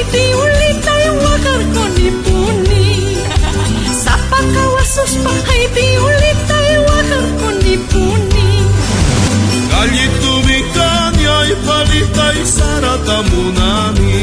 [0.00, 3.26] iti ulitay wakar diulit,
[4.02, 8.50] Sapa kawasus pa iti ulitay wakar konipuni
[9.70, 14.20] Kalyitu mikanya ipalitay saratamunani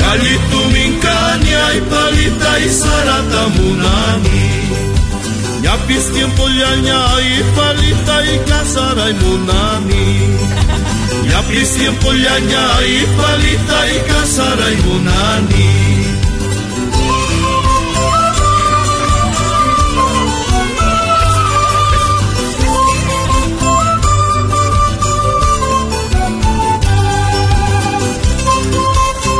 [0.00, 4.46] Kalyitu mikanya ipalitay saratamunani
[5.62, 10.06] Yapis tiempo ay ipalitay kasaray munani
[11.32, 15.72] Yapis tiempo llanya ipalita ikasara munani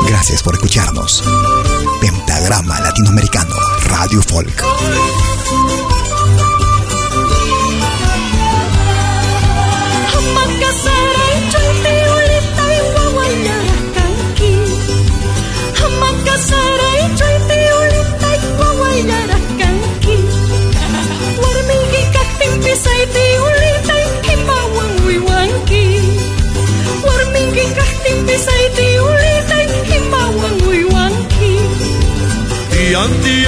[0.08, 1.22] Gracias por escucharnos.
[2.00, 3.54] Pentagrama Latinoamericano,
[3.88, 4.62] Radio Folk.
[10.82, 11.12] Tian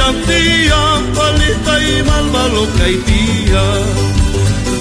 [0.04, 3.64] tian tian palita y malvalo kaitia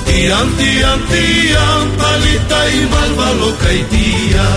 [0.05, 4.47] Tian tian tian palita y malvalo kaitia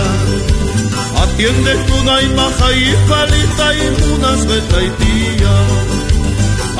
[1.23, 5.53] Atiende kuna y maja y palita y munas betaitia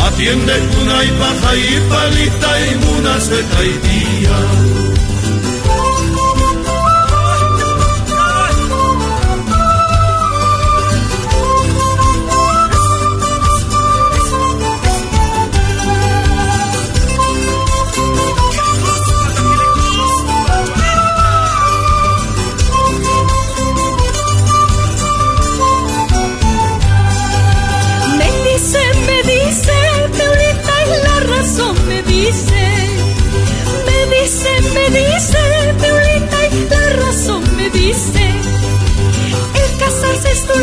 [0.07, 4.37] Atiende kuna y maja y palita y munas betaitia
[4.81, 4.86] Me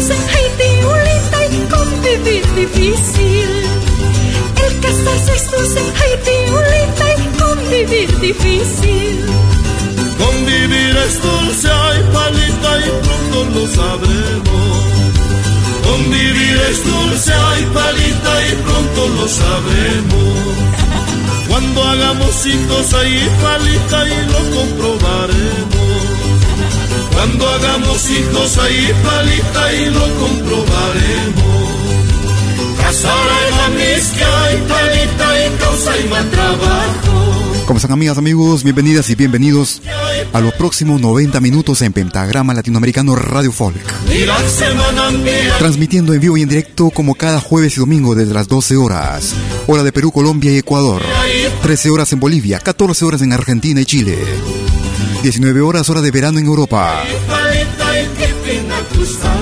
[0.05, 3.51] es dulce, ay, Teulita, y convivir difícil.
[4.67, 9.27] El casarse es dulce, ay, Teulita, y convivir difícil.
[10.19, 14.77] Convivir es dulce, ay palita y pronto lo sabremos.
[15.85, 20.35] Convivir es dulce, ay palita y pronto lo sabremos.
[21.49, 25.74] Cuando hagamos hijos ahí palita y lo comprobaremos.
[27.15, 31.55] Cuando hagamos hijos ahí palita y lo comprobaremos.
[37.67, 38.63] ¿Cómo están amigas, amigos?
[38.63, 39.81] Bienvenidas y bienvenidos
[40.33, 43.81] a los próximos 90 minutos en Pentagrama Latinoamericano Radio Folk.
[45.59, 49.35] Transmitiendo en vivo y en directo como cada jueves y domingo desde las 12 horas.
[49.67, 51.03] Hora de Perú, Colombia y Ecuador.
[51.63, 54.19] 13 horas en Bolivia, 14 horas en Argentina y Chile.
[55.25, 57.03] 19 horas hora de verano en Europa.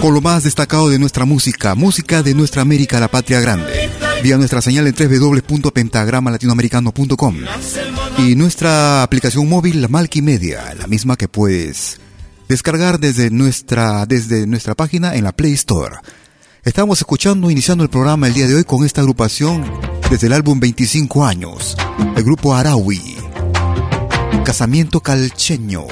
[0.00, 3.90] Con lo más destacado de nuestra música, música de nuestra América, la patria grande.
[4.22, 7.36] Vía nuestra señal en www.pentagramalatinoamericano.com
[8.18, 11.98] y nuestra aplicación móvil, la Media, la misma que puedes
[12.48, 15.96] descargar desde nuestra, desde nuestra página en la Play Store.
[16.62, 19.64] Estamos escuchando, iniciando el programa el día de hoy con esta agrupación
[20.08, 21.76] desde el álbum 25 años,
[22.14, 23.11] el grupo Arawi,
[24.44, 25.86] Casamiento Calcheño.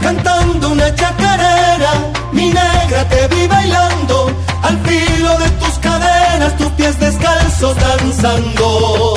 [0.00, 4.32] Cantando una chacarera, mi negra te vi bailando,
[4.62, 9.14] al filo de tus cadenas, tus pies descalzos danzando.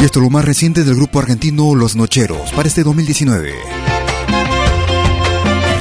[0.00, 3.54] Y esto es lo más reciente del grupo argentino Los Nocheros para este 2019.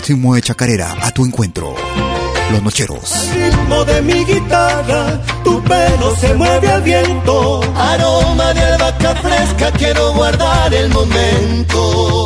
[0.10, 1.76] Ritmo de chacarera a tu encuentro.
[2.52, 3.30] Los Nocheros.
[3.34, 7.62] ritmo de mi guitarra, tu pelo se mueve al viento.
[7.76, 12.26] Aroma de albahaca fresca, quiero guardar el momento.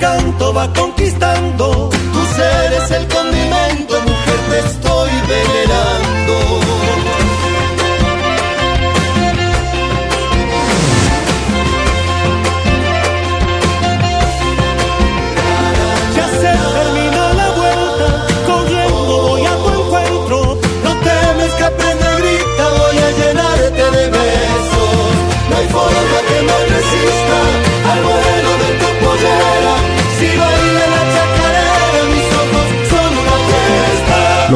[0.00, 0.89] va conquistando.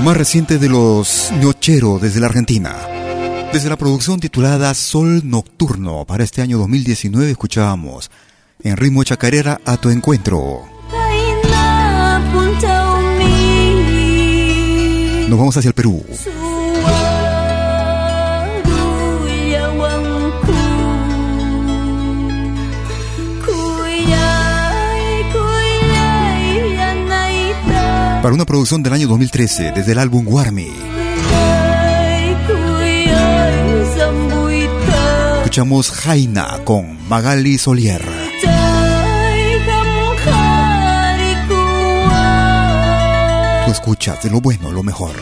[0.04, 2.76] Más reciente de los Nochero desde la Argentina.
[3.54, 8.10] Desde la producción titulada Sol Nocturno para este año 2019 escuchábamos
[8.62, 10.62] en ritmo chacarera a tu encuentro.
[15.26, 16.04] Nos vamos hacia el Perú.
[28.24, 30.72] para una producción del año 2013 desde el álbum Warmi.
[35.40, 38.02] Escuchamos Jaina con Magali Solier.
[43.66, 45.14] Tú escuchas de lo bueno, lo mejor.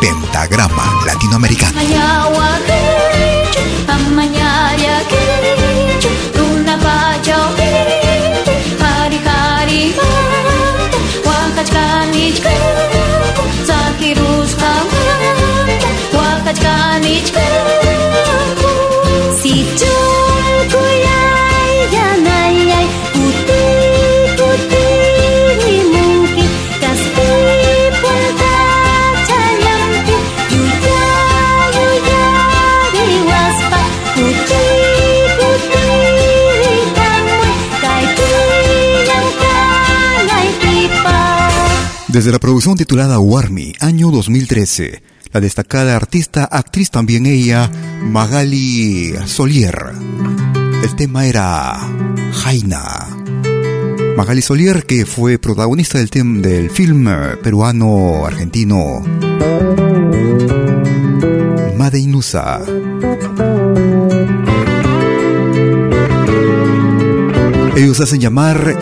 [0.00, 1.78] Pentagrama Latinoamericano.
[42.18, 47.70] Desde la producción titulada Warmi, año 2013, la destacada artista, actriz también ella,
[48.02, 49.92] Magali Solier.
[50.82, 51.78] El tema era
[52.32, 53.06] Jaina.
[54.16, 56.08] Magali Solier, que fue protagonista del,
[56.42, 57.08] del film
[57.40, 58.98] peruano-argentino
[61.76, 62.62] Madeinusa.
[67.76, 68.80] Ellos hacen llamar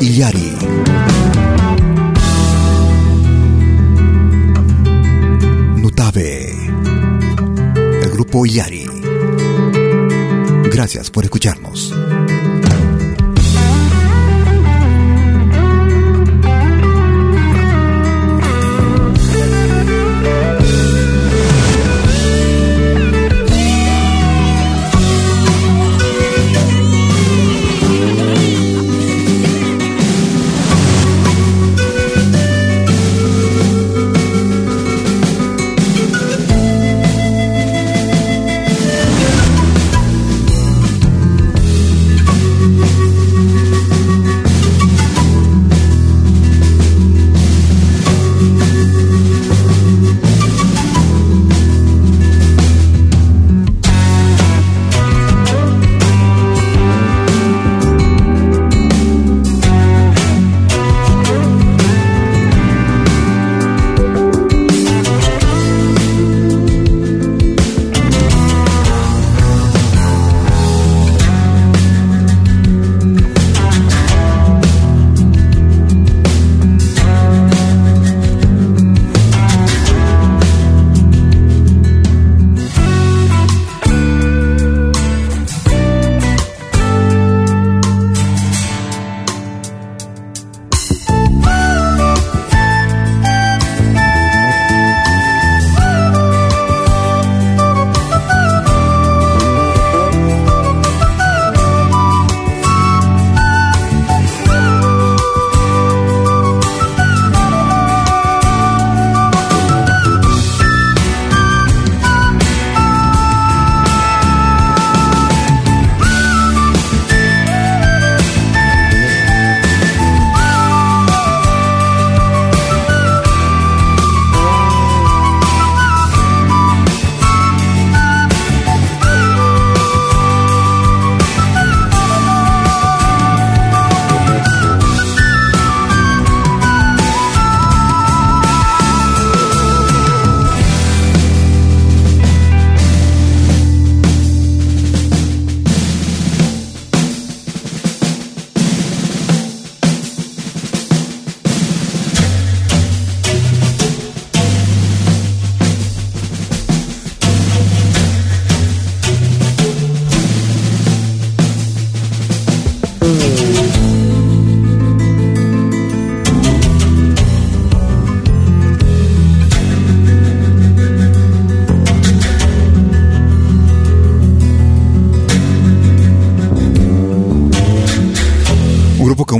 [5.96, 6.52] Iyari.
[8.02, 8.86] el grupo Yari.
[10.70, 11.94] Gracias por escucharnos.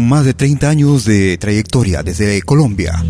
[0.02, 3.04] Más de 30 años de trayectoria desde Colombia.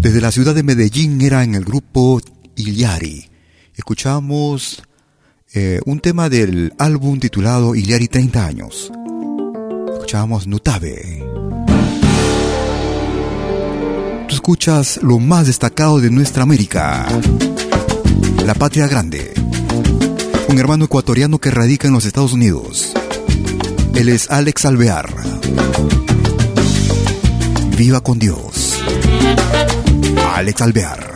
[0.00, 2.20] Desde la ciudad de Medellín era en el grupo
[2.56, 3.28] Iliari.
[3.74, 4.82] Escuchamos
[5.54, 8.92] eh, un tema del álbum titulado Iliari 30 años.
[9.92, 11.24] Escuchamos Nutabe.
[14.28, 17.06] Tú escuchas lo más destacado de nuestra América.
[18.44, 19.32] La Patria Grande.
[20.48, 22.92] Un hermano ecuatoriano que radica en los Estados Unidos.
[23.94, 25.08] Él es Alex Alvear.
[27.78, 28.82] Viva con Dios.
[30.34, 31.14] Alex Alvear.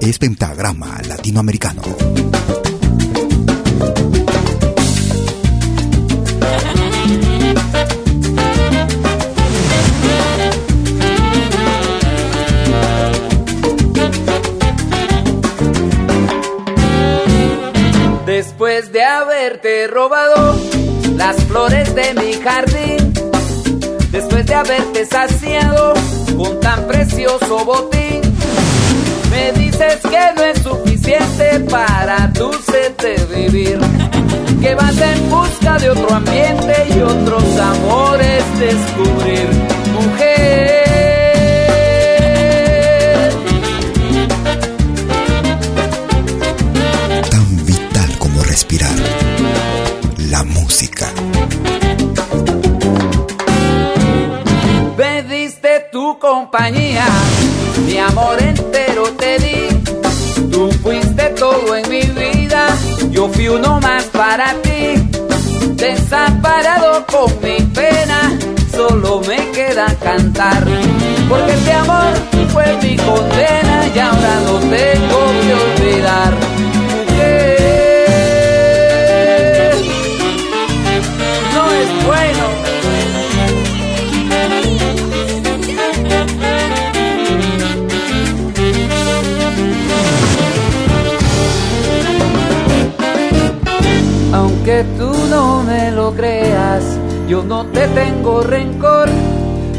[0.00, 1.82] Es pentagrama latinoamericano.
[19.04, 20.56] Haberte robado
[21.14, 23.12] las flores de mi jardín,
[24.10, 25.94] después de haberte saciado
[26.36, 28.22] con tan precioso botín,
[29.30, 33.78] me dices que no es suficiente para tu sed de vivir,
[34.60, 39.48] que vas en busca de otro ambiente y otros amores descubrir,
[39.92, 40.83] mujer.
[50.44, 51.10] Música.
[54.96, 57.06] Me diste tu compañía,
[57.86, 59.68] mi amor entero te di.
[60.50, 62.68] Tú fuiste todo en mi vida,
[63.10, 64.94] yo fui uno más para ti.
[65.74, 68.38] Desamparado con mi pena,
[68.72, 70.64] solo me queda cantar.
[71.28, 72.12] Porque este amor
[72.52, 76.43] fue mi condena y ahora no tengo que olvidar.
[94.64, 96.82] Que tú no me lo creas,
[97.28, 99.10] yo no te tengo rencor,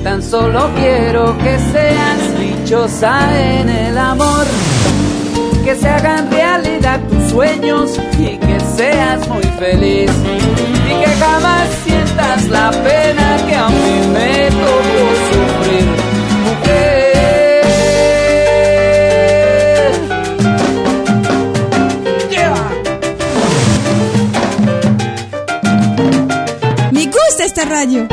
[0.03, 3.19] tan solo quiero que seas dichosa
[3.59, 4.45] en el amor,
[5.63, 10.11] que se hagan realidad tus sueños y que seas muy feliz.
[10.85, 15.87] Y que jamás sientas la pena que a mí me tocó sufrir,
[16.43, 17.04] mujer.
[27.55, 28.05] Esta radio.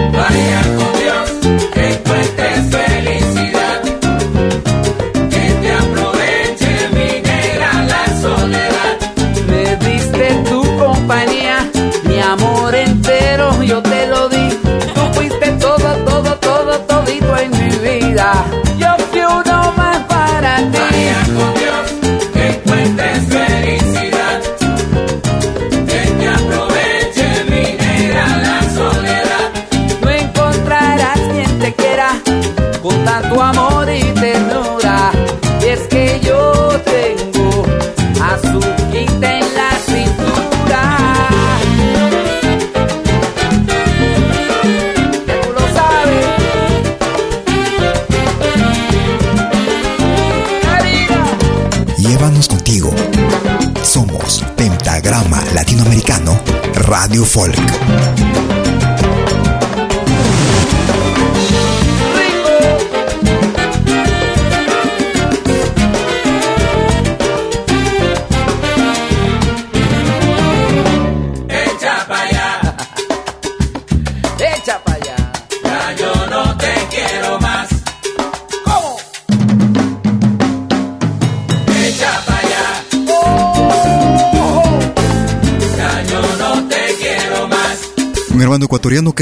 [57.22, 57.71] Radio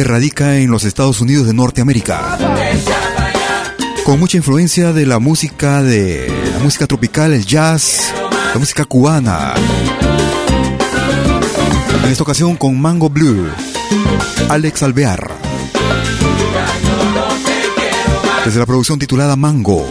[0.05, 2.39] radica en los Estados Unidos de Norteamérica.
[4.05, 8.13] Con mucha influencia de la música de la música tropical, el jazz,
[8.53, 9.55] la música cubana.
[12.05, 13.49] En esta ocasión con Mango Blue,
[14.49, 15.31] Alex Alvear.
[18.45, 19.87] Desde la producción titulada Mango.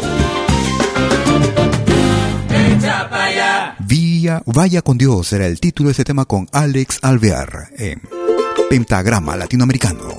[3.79, 7.69] Vía, Vaya con Dios era el título de este tema con Alex Alvear
[8.69, 10.13] Pentagrama Latinoamericano.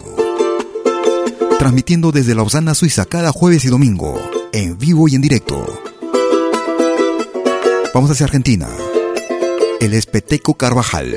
[1.58, 4.20] Transmitiendo desde Lausana, Suiza, cada jueves y domingo,
[4.52, 5.64] en vivo y en directo.
[7.94, 8.68] Vamos hacia Argentina.
[9.80, 11.16] El Espeteco Carvajal.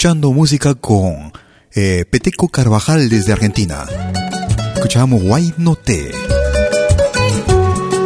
[0.00, 1.30] Escuchando música con
[1.74, 3.84] eh, Peteco Carvajal desde Argentina.
[4.74, 6.10] Escuchamos Why No Te.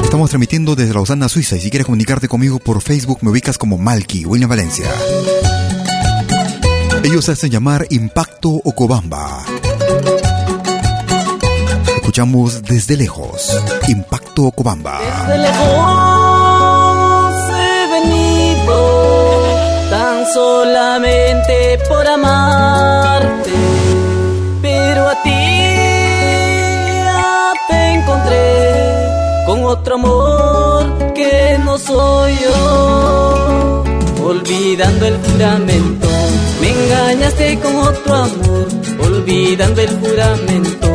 [0.02, 1.54] Estamos transmitiendo desde Lausana, Suiza.
[1.54, 4.86] Y si quieres comunicarte conmigo por Facebook, me ubicas como Malky, William Valencia.
[7.04, 9.44] Ellos hacen llamar Impacto Ocobamba.
[11.94, 13.56] Escuchamos desde lejos.
[13.86, 14.98] Impacto Ocobamba.
[15.28, 16.13] Desde lejos
[20.34, 23.52] solamente por amarte,
[24.60, 25.46] pero a ti
[27.68, 33.84] te encontré con otro amor que no soy yo,
[34.24, 36.08] olvidando el juramento.
[36.60, 38.66] Me engañaste con otro amor,
[39.08, 40.88] olvidando el juramento.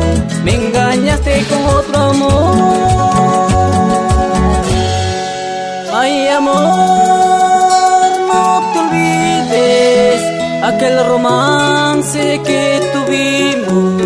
[0.44, 2.90] Me engañaste con otro amor.
[5.92, 6.99] Ay, amor,
[10.74, 14.02] aquel romance que tuvimos,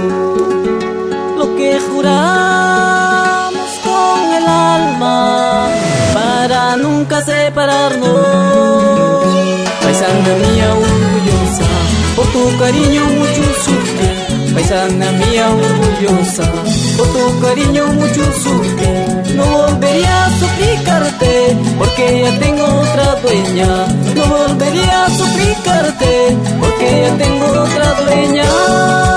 [1.36, 5.68] lo que juramos con el alma
[6.14, 8.08] para nunca separarnos.
[9.82, 11.66] Paisana mía orgullosa,
[12.16, 13.83] por tu cariño mucho sufrí.
[14.74, 16.42] Paisana mía orgullosa,
[16.96, 19.36] por tu cariño mucho sufrí.
[19.36, 23.86] No volvería a suplicarte, porque ya tengo otra dueña.
[24.16, 29.13] No volvería a suplicarte, porque ya tengo otra dueña.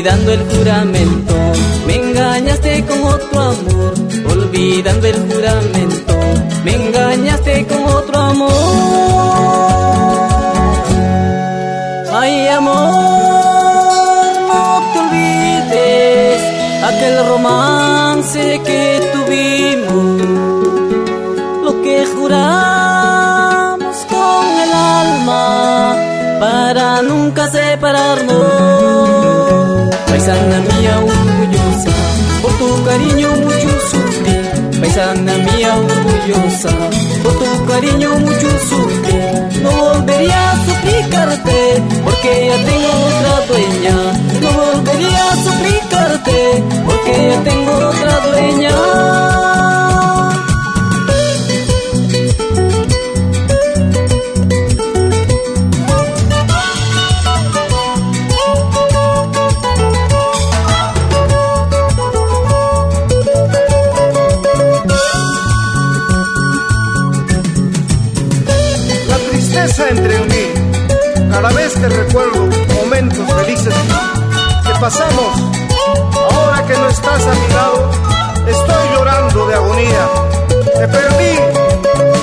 [0.00, 1.34] Olvidando el juramento,
[1.86, 3.92] me engañaste con otro amor.
[4.30, 6.14] Olvidando el juramento,
[6.64, 8.50] me engañaste con otro amor.
[12.14, 12.80] Ay, amor,
[14.48, 16.40] no te olvides
[16.82, 20.22] aquel romance que tuvimos,
[21.62, 25.94] lo que juramos con el alma
[26.40, 28.49] para nunca separarnos.
[36.32, 39.62] Por tu cariño mucho sufrí.
[39.62, 43.96] No volvería a suplicarte, porque ya tengo otra dueña.
[44.40, 49.39] No volvería a suplicarte, porque ya tengo otra dueña.
[71.80, 73.74] Vez que recuerdo momentos felices
[74.64, 75.40] que pasamos,
[76.14, 77.90] ahora que no estás a mi lado,
[78.46, 80.08] estoy llorando de agonía.
[80.48, 81.36] Te perdí,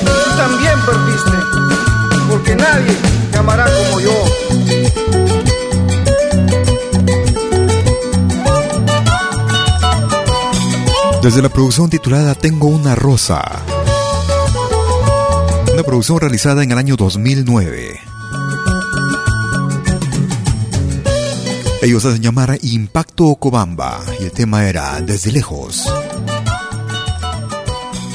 [0.02, 1.38] tú también perdiste,
[2.30, 2.96] porque nadie
[3.32, 4.24] te amará como yo.
[11.22, 13.44] Desde la producción titulada Tengo una rosa.
[15.74, 18.07] Una producción realizada en el año 2009.
[21.82, 25.84] Ellos hacen llamar Impacto Ocobamba y el tema era Desde lejos.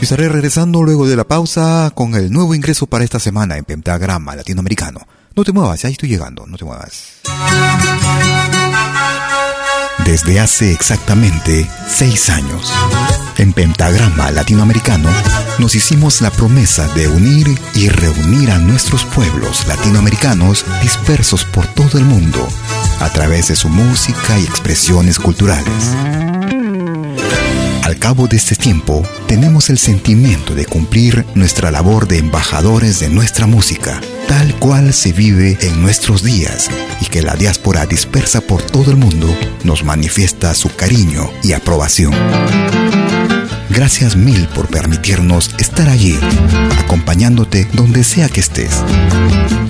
[0.00, 3.64] Y estaré regresando luego de la pausa con el nuevo ingreso para esta semana en
[3.64, 5.00] Pentagrama Latinoamericano.
[5.36, 7.22] No te muevas, ahí estoy llegando, no te muevas.
[10.04, 12.72] Desde hace exactamente seis años,
[13.38, 15.08] en Pentagrama Latinoamericano,
[15.58, 21.98] nos hicimos la promesa de unir y reunir a nuestros pueblos latinoamericanos dispersos por todo
[21.98, 22.48] el mundo,
[23.02, 25.90] a través de su música y expresiones culturales.
[27.82, 33.08] Al cabo de este tiempo, tenemos el sentimiento de cumplir nuestra labor de embajadores de
[33.08, 38.62] nuestra música, tal cual se vive en nuestros días y que la diáspora dispersa por
[38.62, 42.14] todo el mundo nos manifiesta su cariño y aprobación.
[43.74, 46.18] Gracias mil por permitirnos estar allí,
[46.78, 48.82] acompañándote donde sea que estés.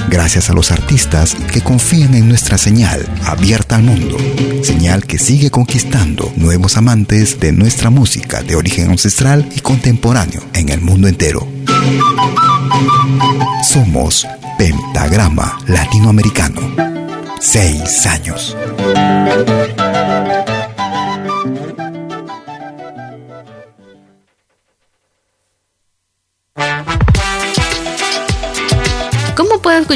[0.09, 4.17] Gracias a los artistas que confían en nuestra señal abierta al mundo.
[4.63, 10.69] Señal que sigue conquistando nuevos amantes de nuestra música de origen ancestral y contemporáneo en
[10.69, 11.47] el mundo entero.
[13.65, 14.27] Somos
[14.59, 16.61] Pentagrama Latinoamericano.
[17.41, 18.57] Seis años.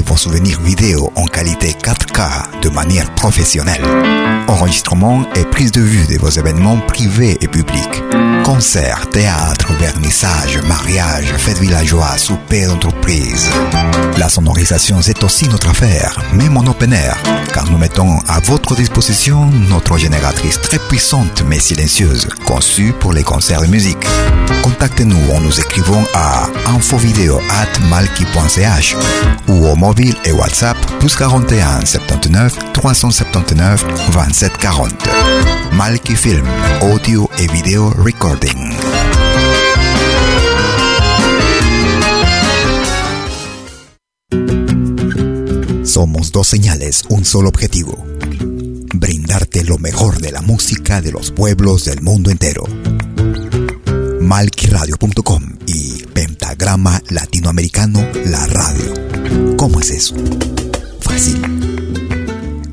[0.00, 3.82] Vos souvenirs vidéo en qualité 4K de manière professionnelle.
[4.48, 8.02] Enregistrement et prise de vue de vos événements privés et publics.
[8.42, 13.50] Concerts, théâtre, vernissage, mariage, fêtes villageois, souper d'entreprise.
[14.16, 17.16] La sonorisation c'est aussi notre affaire, même en open air,
[17.52, 23.24] car nous mettons à votre disposition notre génératrice très puissante mais silencieuse, conçue pour les
[23.24, 24.06] concerts de musique.
[24.62, 28.96] Contactez-nous en nous écrivant à infovideo@malki.ch
[29.48, 34.96] ou au mobile et WhatsApp plus 41 79 379 27 40.
[35.72, 36.46] Malki Film,
[36.82, 38.74] audio et vidéo recording.
[45.84, 48.04] Somos dos señales, un solo objetivo.
[48.94, 52.64] Brindarte lo mejor de la música de los pueblos del mundo entero.
[54.20, 59.56] Malquiradio.com y Pentagrama Latinoamericano La Radio.
[59.56, 60.16] ¿Cómo es eso?
[61.00, 61.63] Fácil.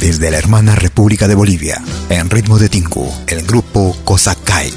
[0.00, 4.74] Desde la hermana República de Bolivia, en ritmo de Tinku, el grupo Cosacait,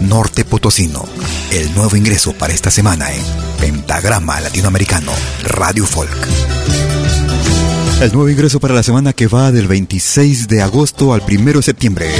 [0.00, 1.04] Norte Potosino,
[1.52, 3.22] el nuevo ingreso para esta semana en
[3.60, 6.16] Pentagrama Latinoamericano Radio Folk.
[8.00, 11.62] El nuevo ingreso para la semana que va del 26 de agosto al 1 de
[11.62, 12.10] septiembre.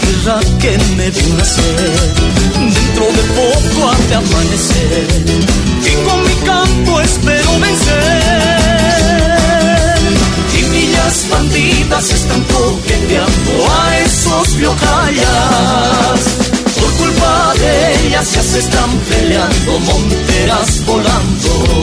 [0.00, 1.92] Tierra que me vio nacer.
[2.56, 5.06] Dentro de poco ha amanecer
[5.80, 8.22] y con mi canto espero vencer.
[10.58, 16.20] Y millas bandidas están coqueteando a esos viojayas.
[16.80, 21.82] Por culpa de ellas ya se están peleando monteras volando.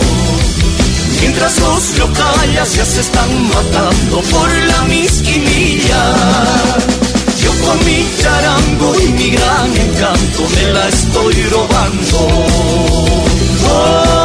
[1.21, 6.15] Mientras los viojayas ya se están matando por la misquinilla.
[7.69, 12.17] Con mi charango y mi gran encanto me la estoy robando.
[13.71, 14.18] Oh.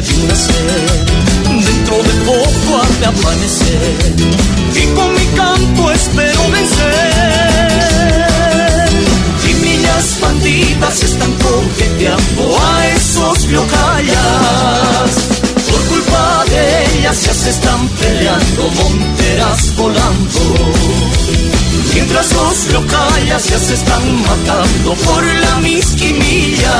[0.00, 0.88] Nacer.
[1.44, 4.14] Dentro de poco de amanecer
[4.74, 7.12] y con mi canto espero vencer.
[9.46, 15.10] Y millas bandidas están coqueteando a esos viojayas.
[15.70, 20.40] Por culpa de ellas ya se están peleando monteras volando.
[21.92, 26.72] Mientras los viojayas ya se están matando por la misquinilla.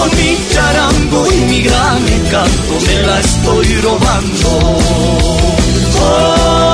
[0.00, 4.48] Con mi charango y mi gran encanto me la estoy robando.
[6.02, 6.69] Oh.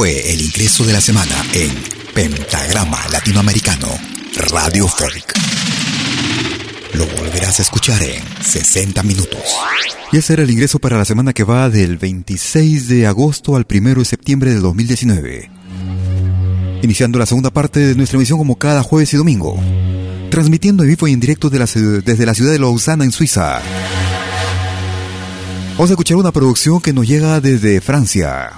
[0.00, 1.70] Fue el ingreso de la semana en
[2.14, 3.86] Pentagrama Latinoamericano,
[4.50, 5.34] Radio Folk.
[6.94, 9.42] Lo volverás a escuchar en 60 minutos.
[10.10, 13.66] Y ese era el ingreso para la semana que va del 26 de agosto al
[13.70, 15.50] 1 de septiembre de 2019.
[16.80, 19.62] Iniciando la segunda parte de nuestra emisión como cada jueves y domingo.
[20.30, 23.60] Transmitiendo en vivo y en directo desde la ciudad de Lausana en Suiza.
[25.72, 28.50] Vamos a escuchar una producción que nos llega desde Francia.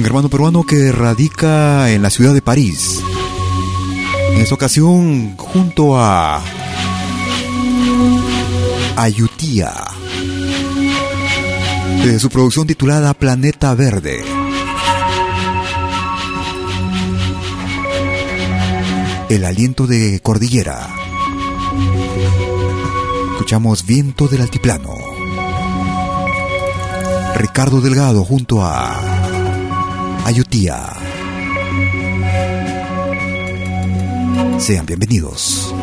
[0.00, 3.00] Un hermano peruano que radica en la ciudad de París.
[4.32, 6.42] En esta ocasión, junto a
[8.96, 9.74] Ayutía,
[12.02, 14.24] de su producción titulada Planeta Verde.
[19.28, 20.88] El aliento de cordillera.
[23.32, 24.94] Escuchamos Viento del Altiplano.
[27.36, 29.19] Ricardo Delgado junto a
[30.30, 30.92] Ayutía.
[34.60, 35.74] Sean bienvenidos.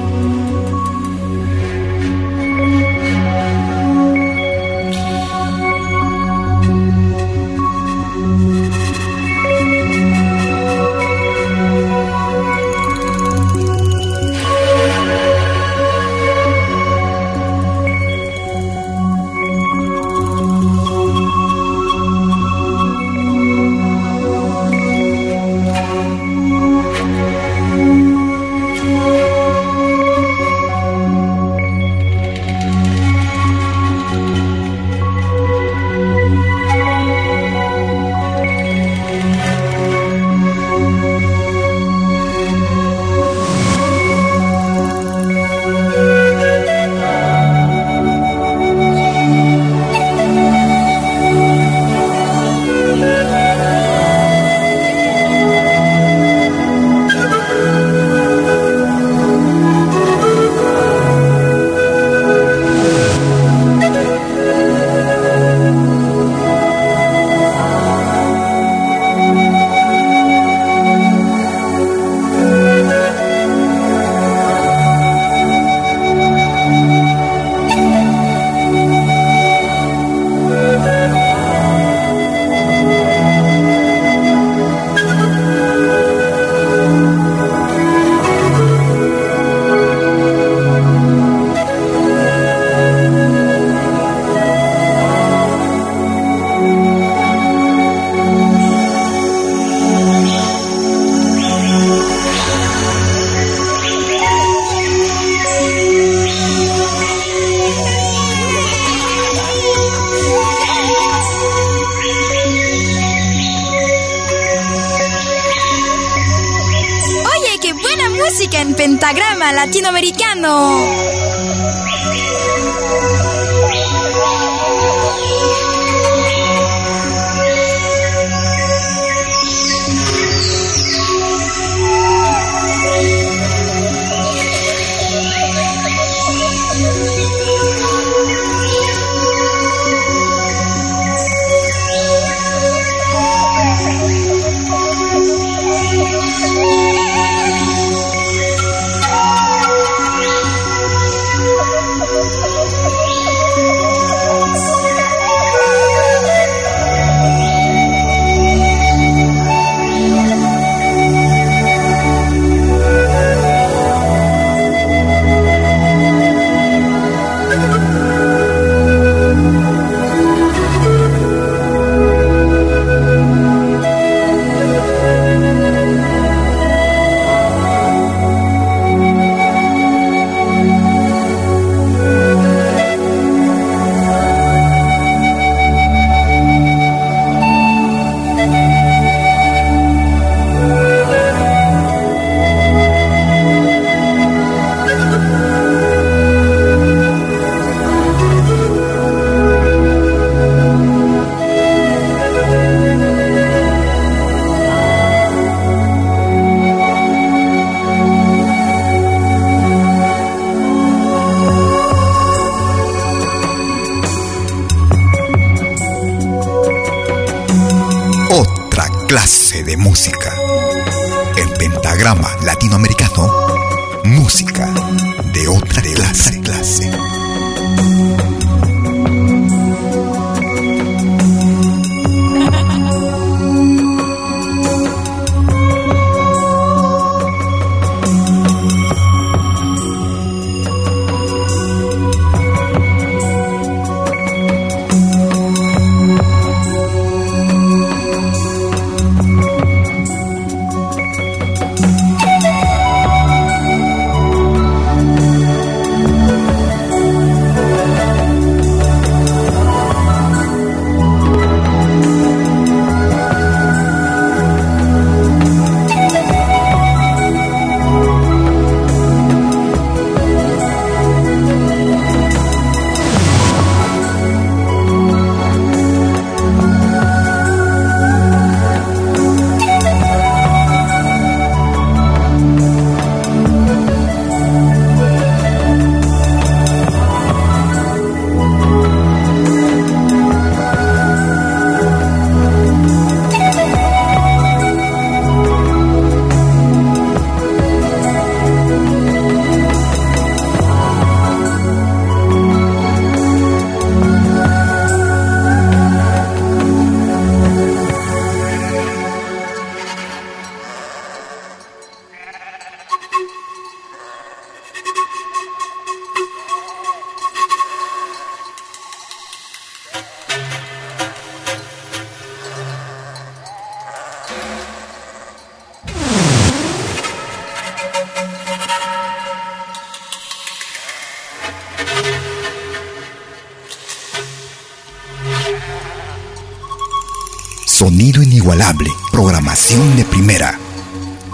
[339.57, 340.59] Programación de primera.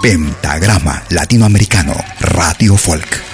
[0.02, 3.33] Pentagrama Latinoamericano, Radio Folk.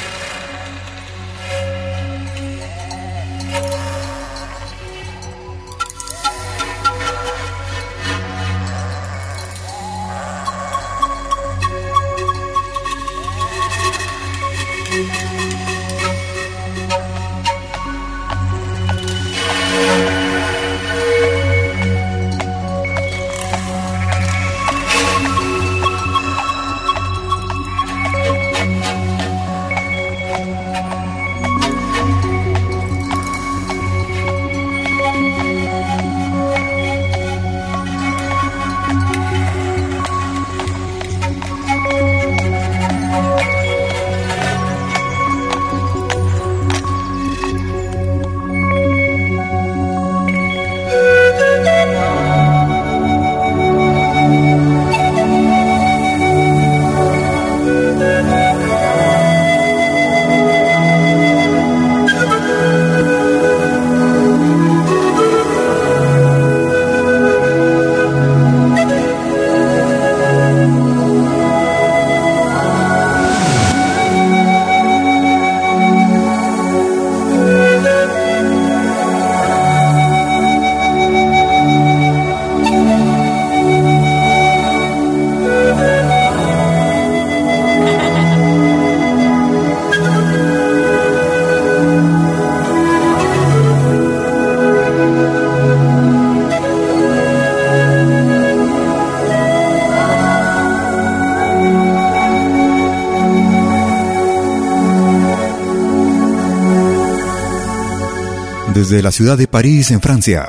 [108.90, 110.48] Desde la ciudad de París, en Francia.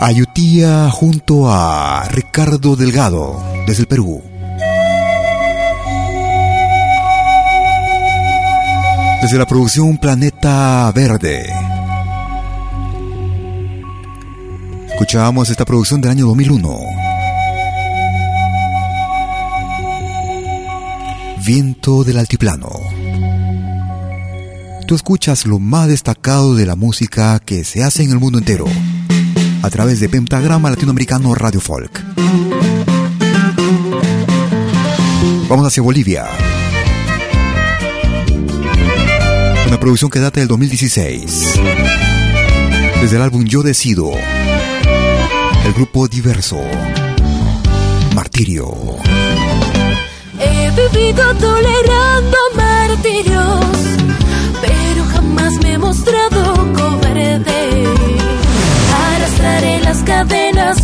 [0.00, 4.20] Ayutía junto a Ricardo Delgado, desde el Perú.
[9.22, 11.46] Desde la producción Planeta Verde.
[14.88, 16.80] Escuchábamos esta producción del año 2001.
[21.44, 22.81] Viento del Altiplano
[24.94, 28.66] escuchas lo más destacado de la música que se hace en el mundo entero
[29.62, 32.02] a través de Pentagrama Latinoamericano Radio Folk.
[35.48, 36.26] Vamos hacia Bolivia.
[39.68, 41.60] Una producción que data del 2016.
[43.00, 44.10] Desde el álbum Yo Decido.
[45.64, 46.60] El grupo diverso.
[48.14, 48.74] Martirio.
[50.38, 52.41] He vivido tolerando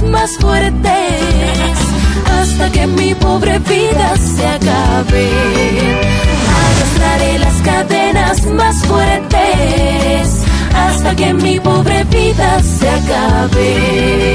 [0.03, 1.79] más fuertes
[2.39, 5.31] hasta que mi pobre vida se acabe.
[6.67, 14.35] Arrastraré las cadenas más fuertes hasta que mi pobre vida se acabe.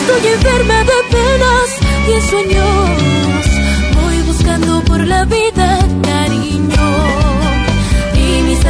[0.00, 1.68] Estoy enferma de penas
[2.12, 3.46] y sueños.
[4.02, 5.86] Voy buscando por la vida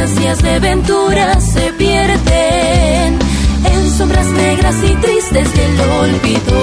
[0.07, 3.26] ansias de aventura se pierden en
[3.97, 6.59] sombras negras y tristes del olvido.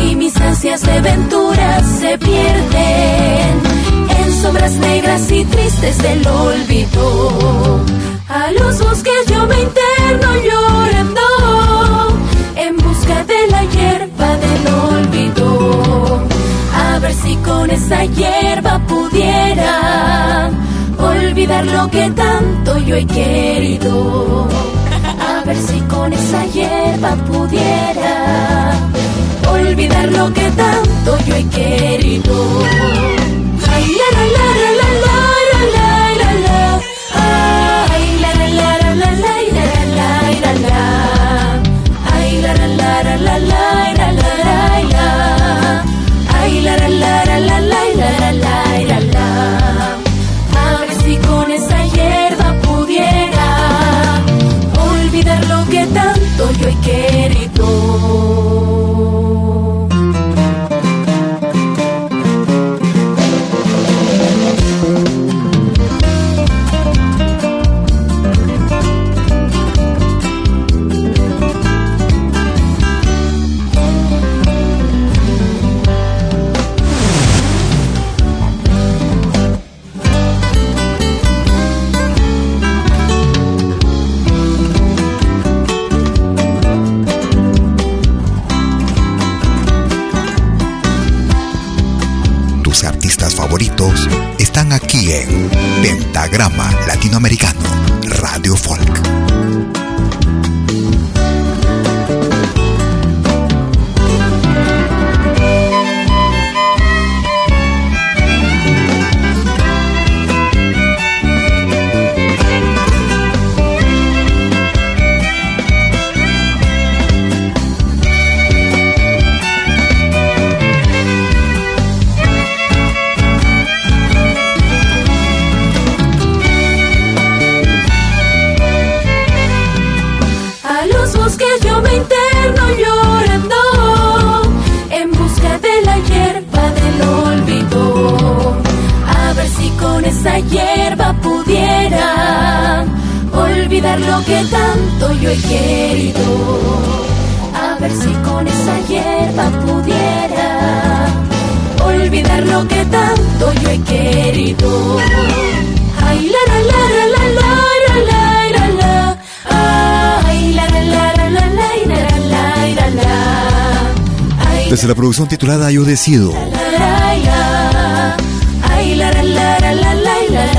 [0.00, 3.60] Y mis ansias de aventura se pierden
[4.20, 7.84] en sombras negras y tristes del olvido.
[8.28, 11.20] A los bosques yo me interno llorando
[12.54, 16.22] en busca de la hierba del olvido.
[16.74, 20.50] A ver si con esa hierba pudiera
[20.96, 24.46] olvidar lo que tanto yo he querido
[25.48, 28.72] ver si con esa hierba pudiera
[29.50, 32.34] olvidar lo que tanto yo he querido.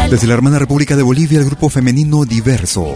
[0.10, 2.96] Desde la hermana República de Bolivia, el grupo femenino Diverso.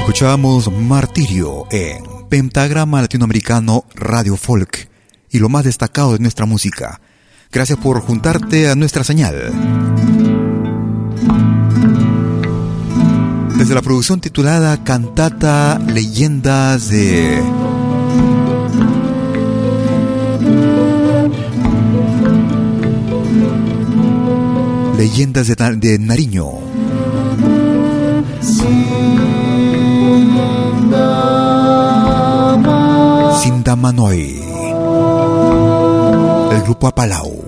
[0.00, 4.88] Escuchábamos Martirio en Pentagrama Latinoamericano Radio Folk
[5.30, 7.00] y lo más destacado de nuestra música.
[7.52, 9.75] Gracias por juntarte a nuestra señal.
[13.58, 17.42] Desde la producción titulada Cantata Leyendas de...
[24.98, 26.46] Leyendas de, de Nariño.
[33.42, 34.42] Sindamanoy.
[36.52, 37.44] El grupo Apalau.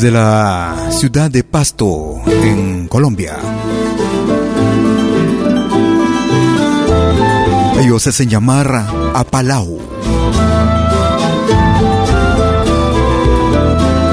[0.00, 3.36] Desde la ciudad de Pasto, en Colombia.
[7.78, 9.78] Ellos hacen llamar Apalau.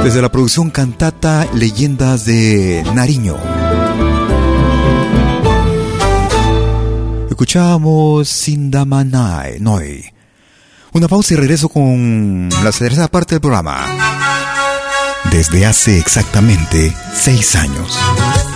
[0.04, 3.38] Desde la producción cantata Leyendas de Nariño.
[7.30, 10.04] Escuchamos Sindamanai Noi.
[10.92, 14.07] Una pausa y regreso con la tercera parte del programa.
[15.38, 17.96] Desde hace exactamente seis años,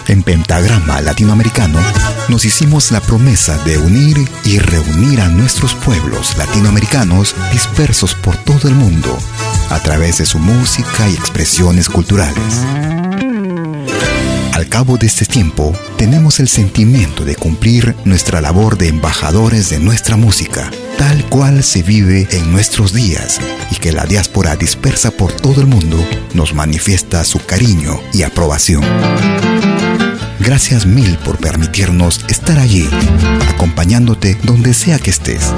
[0.07, 1.79] en Pentagrama Latinoamericano,
[2.27, 8.67] nos hicimos la promesa de unir y reunir a nuestros pueblos latinoamericanos dispersos por todo
[8.67, 9.15] el mundo
[9.69, 12.65] a través de su música y expresiones culturales.
[14.71, 20.15] Cabo de este tiempo, tenemos el sentimiento de cumplir nuestra labor de embajadores de nuestra
[20.15, 25.59] música, tal cual se vive en nuestros días, y que la diáspora dispersa por todo
[25.59, 25.97] el mundo
[26.33, 28.85] nos manifiesta su cariño y aprobación.
[30.39, 32.89] Gracias mil por permitirnos estar allí,
[33.49, 35.51] acompañándote donde sea que estés.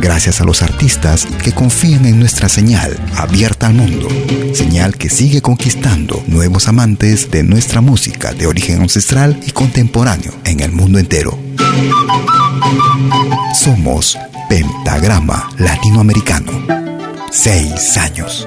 [0.00, 4.08] Gracias a los artistas que confían en nuestra señal abierta al mundo,
[4.54, 10.60] señal que sigue conquistando nuevos amantes de nuestra música de origen ancestral y contemporáneo en
[10.60, 11.38] el mundo entero.
[13.54, 14.18] Somos
[14.48, 16.52] Pentagrama Latinoamericano.
[17.30, 18.46] Seis años.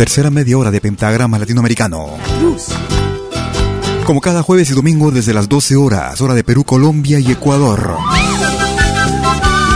[0.00, 2.16] Tercera media hora de Pentagrama Latinoamericano.
[4.06, 7.98] Como cada jueves y domingo desde las 12 horas, hora de Perú, Colombia y Ecuador.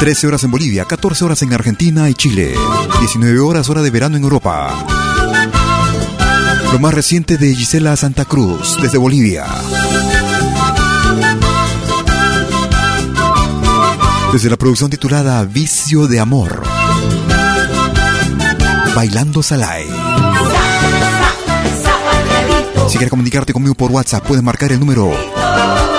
[0.01, 2.55] 13 horas en Bolivia, 14 horas en Argentina y Chile,
[3.01, 4.73] 19 horas hora de verano en Europa.
[6.73, 9.45] Lo más reciente de Gisela Santa Cruz, desde Bolivia.
[14.33, 16.63] Desde la producción titulada Vicio de Amor.
[18.95, 20.04] Bailando Salai.
[22.89, 25.11] Si quieres comunicarte conmigo por WhatsApp, puedes marcar el número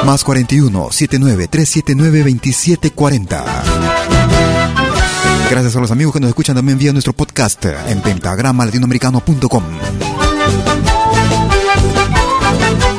[0.06, 3.46] más 41 79 379 2740.
[5.50, 9.64] Gracias a los amigos que nos escuchan también vía nuestro podcast en pentagramalatinoamericano.com.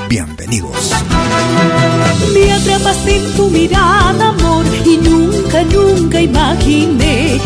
[0.09, 0.93] Bienvenidos.
[2.33, 7.41] Me atrapaste en tu mirada, amor, y nunca, nunca imaginé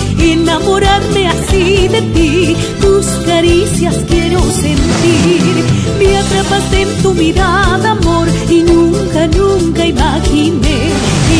[0.51, 2.57] enamorarme así de ti.
[2.81, 5.65] Tus caricias quiero sentir.
[5.99, 10.91] Me atrapaste en tu mirada, amor, y nunca, nunca imaginé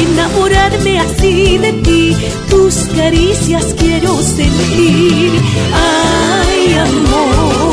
[0.03, 2.17] enamorarme así de ti.
[2.49, 5.33] Tus caricias quiero sentir.
[5.75, 7.70] Ay, amor,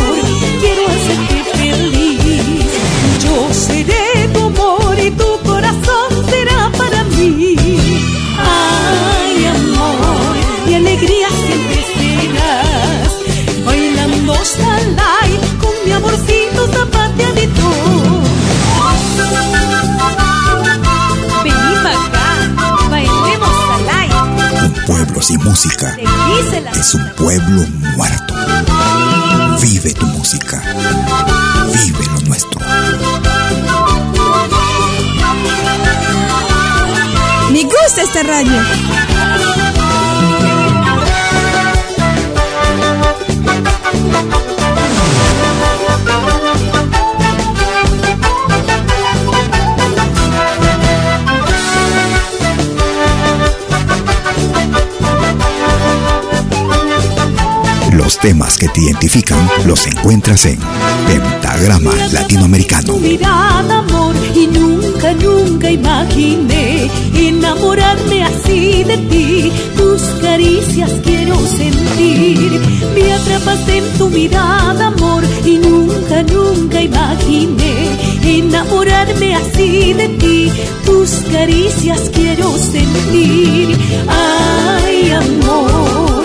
[25.48, 25.98] música
[26.78, 28.34] es un pueblo muerto.
[29.62, 30.62] Vive tu música.
[31.72, 32.60] Vive lo nuestro.
[37.52, 38.62] Me gusta esta radio.
[58.22, 60.60] Temas que te identifican los encuentras en
[61.08, 62.94] Pentagrama Latinoamericano.
[62.94, 69.52] Tu mirada, amor, y nunca, nunca imaginé enamorarme así de ti.
[69.78, 72.62] Tus caricias quiero sentir.
[72.96, 80.52] Me atrapaste en tu mirada, amor, y nunca, nunca imaginé enamorarme así de ti.
[80.86, 83.78] Tus caricias quiero sentir.
[84.08, 86.17] Ay, amor,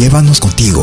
[0.00, 0.82] Llévanos contigo.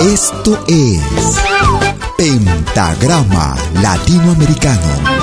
[0.00, 1.02] Esto es
[2.16, 5.20] Pentagrama Latinoamericano.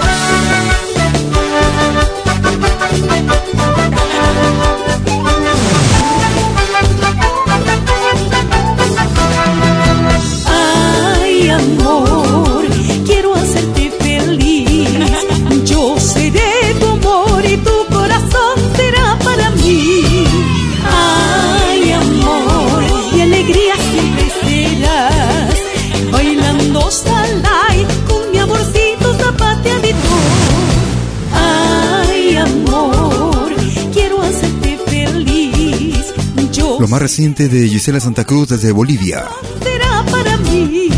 [36.87, 39.25] Lo más reciente de Gisela Santa Cruz desde Bolivia.
[39.61, 40.89] será para mí.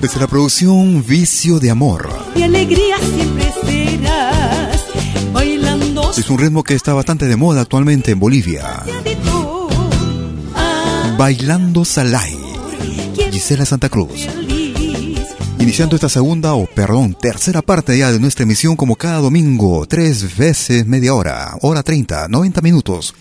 [0.00, 2.12] Desde la producción Vicio de Amor.
[2.34, 4.82] Alegría siempre serás.
[5.32, 8.82] Bailando Es un ritmo que está bastante de moda actualmente en Bolivia.
[11.16, 12.36] Bailando Salai.
[13.30, 14.26] Gisela Santa Cruz.
[15.60, 20.36] Iniciando esta segunda, o perdón, tercera parte ya de nuestra emisión como cada domingo, tres
[20.36, 23.14] veces media hora, hora 30, 90 minutos.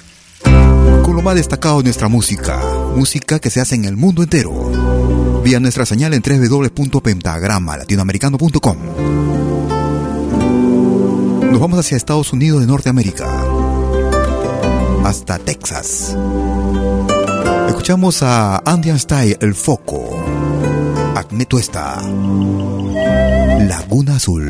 [1.04, 2.60] Con lo más destacado de nuestra música,
[2.96, 5.42] música que se hace en el mundo entero.
[5.44, 8.78] Vía nuestra señal en www.pentagramalatinoamericano.com.
[11.52, 13.28] Nos vamos hacia Estados Unidos de Norteamérica.
[15.04, 16.16] Hasta Texas.
[17.68, 20.10] Escuchamos a Andian Style, El Foco.
[21.16, 22.02] Acme Tuesta.
[23.68, 24.50] Laguna Azul.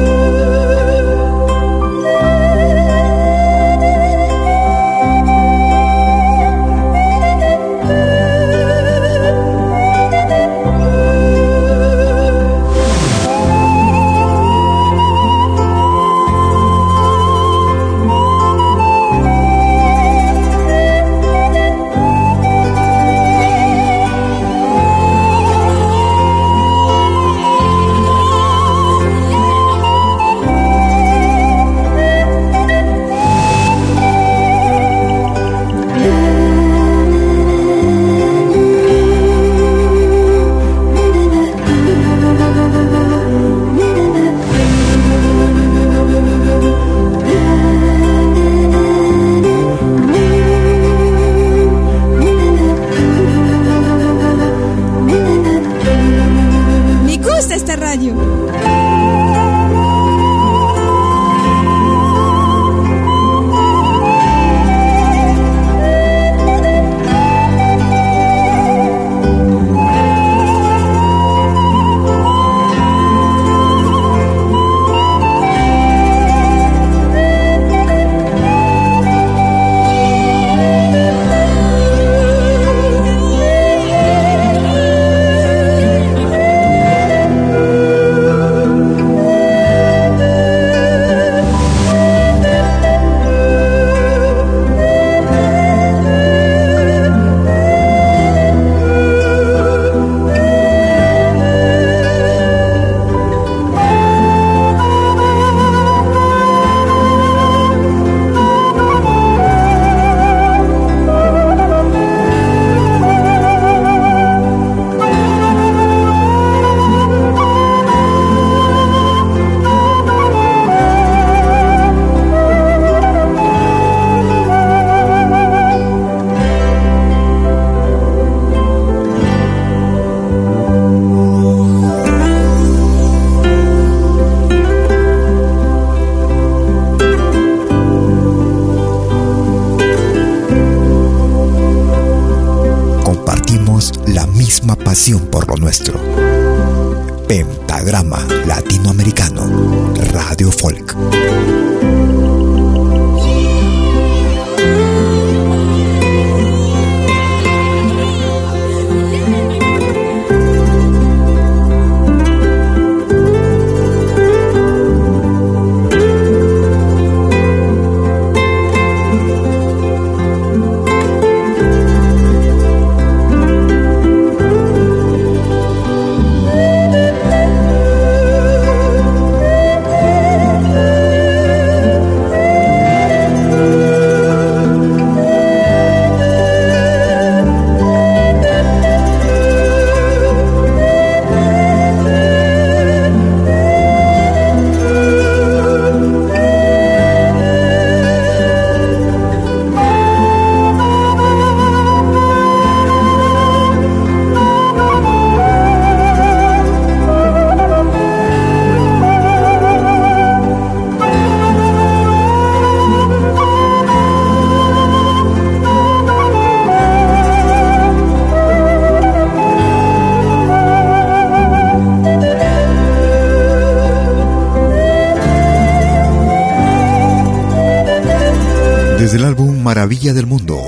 [230.01, 230.59] Del Mundo.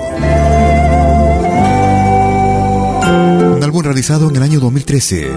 [3.55, 5.31] Un álbum realizado en el año 2013.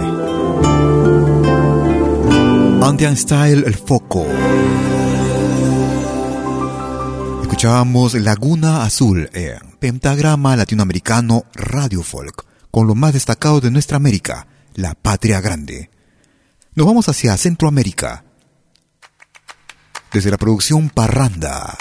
[2.82, 4.26] Andean Style, El Foco.
[7.40, 14.46] Escuchábamos Laguna Azul en Pentagrama Latinoamericano Radio Folk, con lo más destacado de nuestra América,
[14.74, 15.88] la Patria Grande.
[16.74, 18.24] Nos vamos hacia Centroamérica.
[20.12, 21.78] Desde la producción Parranda,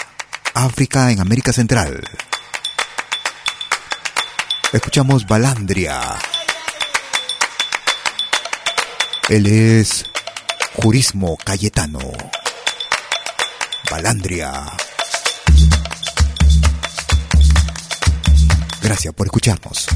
[0.56, 2.02] África en América Central.
[4.72, 6.00] Escuchamos Balandria.
[9.28, 10.06] Él es
[10.72, 12.00] Jurismo Cayetano.
[13.90, 14.64] Balandria.
[18.80, 19.86] Gracias por escucharnos.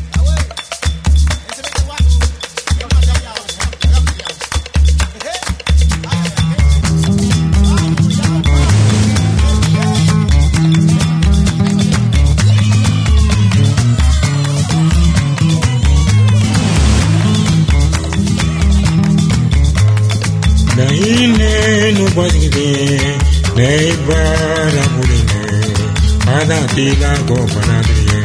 [26.81, 28.19] लीला को बना दिए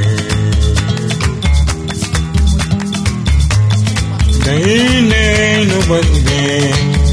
[4.45, 6.41] దైనేను బదులే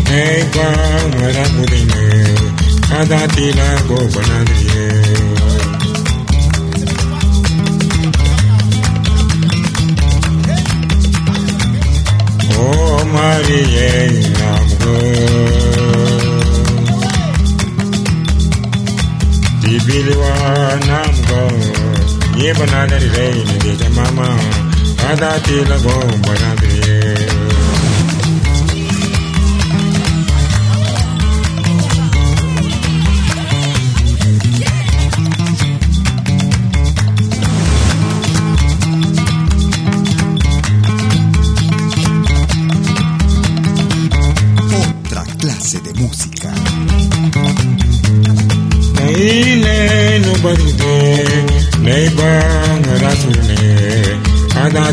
[0.08, 2.08] హేమర ముదినే
[2.88, 4.88] సదా తీలా గోపనదియే
[12.58, 12.66] ఓ
[13.12, 13.90] మరియే
[19.86, 20.34] biliwa
[20.88, 21.42] namgo
[22.42, 24.28] ye banadari re ni de mama
[25.10, 25.96] ada ti la go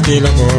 [0.10, 0.59] Kila mo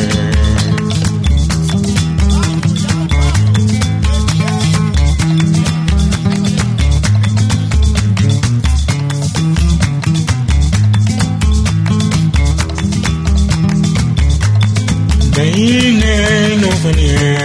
[15.41, 17.37] Naine nufanie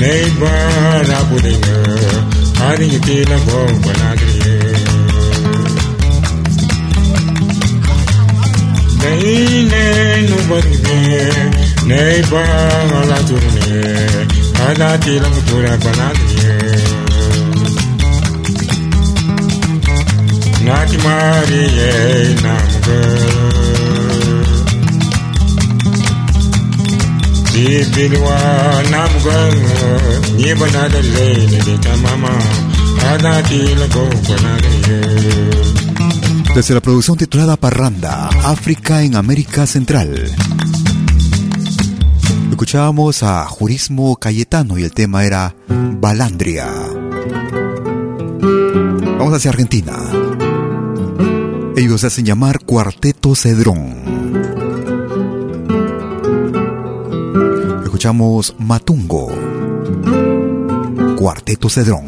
[0.00, 1.78] Neighbor abudenga
[2.58, 4.54] Hari yitila bomba nagriye
[9.02, 9.82] Naine
[10.28, 11.32] nubadne
[11.86, 12.46] Neighbor
[13.02, 13.82] alaturne
[14.68, 16.54] Ada tila mutura banagriye
[20.64, 21.92] Naki Maria
[22.42, 23.49] namuga
[36.54, 40.30] Desde la producción titulada Parranda, África en América Central.
[42.50, 46.68] Escuchábamos a Jurismo Cayetano y el tema era Balandria.
[49.18, 49.96] Vamos hacia Argentina.
[51.76, 53.99] Ellos se hacen llamar Cuarteto Cedrón.
[58.00, 59.28] Escuchamos Matungo.
[61.18, 62.06] Cuarteto Cedrón.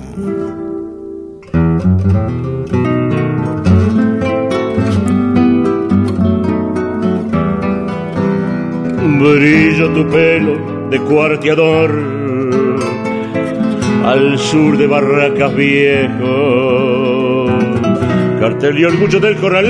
[9.20, 11.90] Brilla tu pelo de cuarteador
[14.06, 17.48] al sur de Barracas Viejo,
[18.40, 19.66] cartel y orgullo del corral,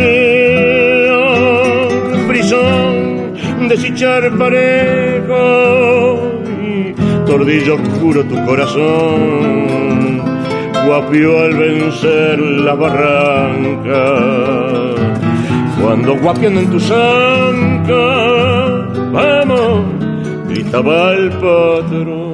[3.63, 5.35] brisón de sichar parejo,
[6.63, 6.95] y
[7.27, 10.23] tordillo oscuro tu corazón,
[10.87, 14.05] guapió al vencer la barranca.
[15.81, 18.05] Cuando guapiando en tu zanca,
[19.13, 19.85] vamos,
[20.49, 22.32] gritaba el patrón.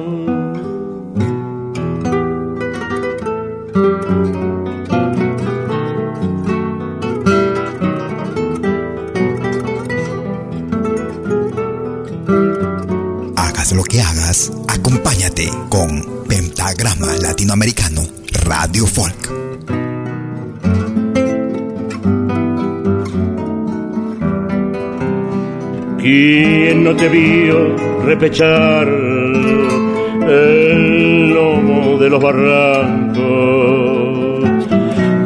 [14.01, 18.01] Hagas, acompáñate con Pentagrama Latinoamericano
[18.45, 19.29] Radio Folk.
[25.99, 28.87] ¿Quién no te vio repechar
[30.27, 33.19] el lomo de los barrancos?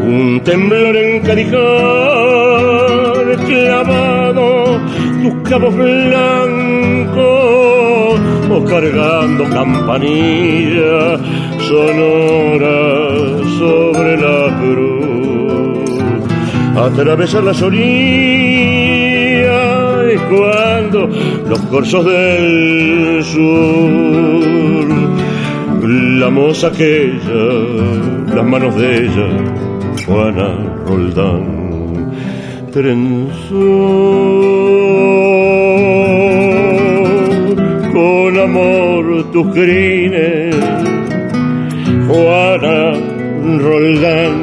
[0.06, 2.84] Un temblor en Cadijar
[3.46, 4.80] clavado,
[5.22, 7.63] tus cabos blancos,
[8.66, 11.18] cargando campanilla
[11.60, 12.78] sonora
[13.58, 15.90] sobre la cruz.
[16.76, 17.84] Atravesar las orillas
[20.14, 21.08] y cuando
[21.48, 24.88] los corsos del sur,
[26.20, 27.44] la moza aquella,
[28.36, 29.28] las manos de ella,
[30.06, 30.50] Juana
[30.86, 32.12] Roldán,
[32.72, 33.54] trenzó
[38.34, 40.56] con amor tus crines,
[42.08, 42.94] Juana
[43.60, 44.34] Roldán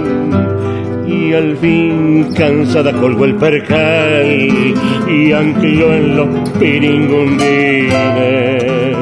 [1.06, 4.48] y al fin cansada colgó el percal
[5.08, 8.96] y ancló en los piringundines.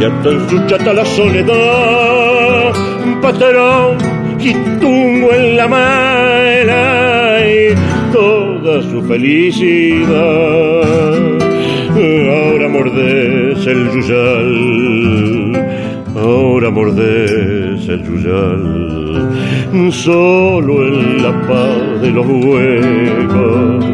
[0.00, 2.72] Ya está en su chata la soledad,
[3.22, 3.96] patrón
[4.38, 6.72] y tungo en la mano
[7.44, 7.74] y
[8.12, 10.84] toda su felicidad.
[11.96, 13.33] Ahora mordés
[13.74, 14.52] el yuyal,
[16.16, 18.64] ahora mordés el yuyal,
[19.92, 23.84] solo en la paz de los huecos.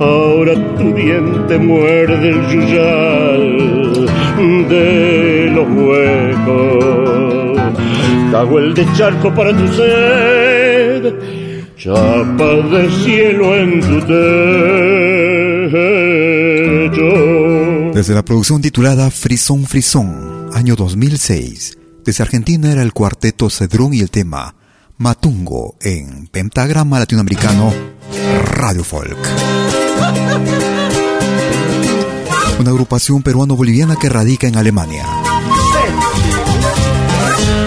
[0.00, 3.44] Ahora tu diente muerde el yuyal
[4.68, 7.58] de los huecos.
[8.30, 11.14] Cago el de charco para tu sed,
[11.76, 14.38] chapa de cielo en tu techo.
[17.98, 23.98] Desde la producción titulada Frisón Frisón, año 2006, desde Argentina era el cuarteto Cedrón y
[23.98, 24.54] el tema
[24.98, 27.74] Matungo en Pentagrama Latinoamericano
[28.52, 29.18] Radio Folk.
[32.60, 35.04] Una agrupación peruano-boliviana que radica en Alemania.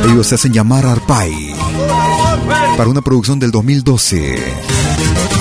[0.06, 1.54] Ellos se hacen llamar Arpai
[2.78, 4.42] para una producción del 2012,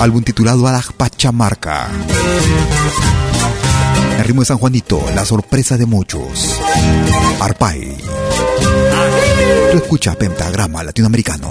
[0.01, 1.87] álbum titulado Alag Pachamarca.
[4.21, 6.55] El ritmo de San Juanito, la sorpresa de muchos.
[7.39, 7.97] Arpai.
[9.71, 11.49] Tú escucha Pentagrama Latinoamericano.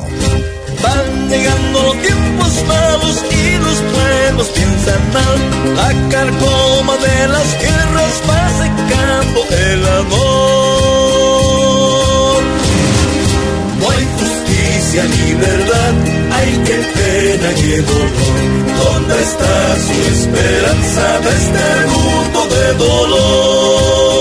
[0.80, 5.36] Van llegando los tiempos malos y los pueblos piensan mal.
[5.74, 10.30] La carcoma de las guerras va secando el amor.
[13.80, 15.92] No hay justicia ni verdad,
[16.40, 18.10] hay que pena y dolor.
[18.82, 19.56] ¿Dónde está
[19.86, 24.20] su esperanza de este mundo de dolor?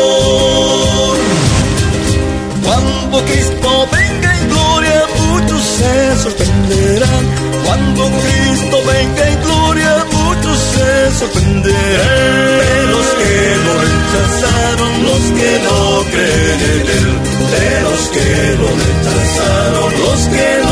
[2.66, 5.94] Cuando Cristo venga en gloria, muchos se
[6.24, 7.24] sorprenderán.
[7.66, 12.60] Cuando Cristo venga en gloria, muchos se sorprenderán.
[12.64, 13.36] De los que
[13.66, 15.80] lo rechazaron, los que no
[16.12, 17.10] creen en Él.
[17.56, 18.30] De los que
[18.62, 20.69] lo rechazaron, los que no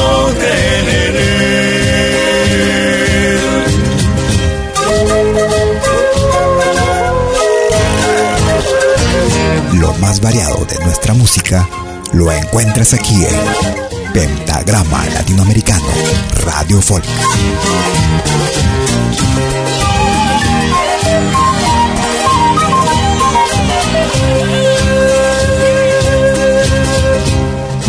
[9.99, 11.67] más variado de nuestra música
[12.13, 15.85] lo encuentras aquí en Pentagrama Latinoamericano
[16.45, 17.05] Radio Folk.